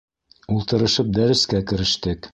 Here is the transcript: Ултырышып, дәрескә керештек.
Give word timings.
Ултырышып, 0.53 1.13
дәрескә 1.19 1.63
керештек. 1.73 2.29